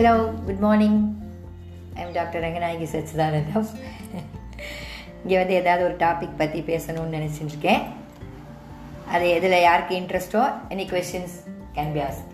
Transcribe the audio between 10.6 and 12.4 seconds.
any questions can be ask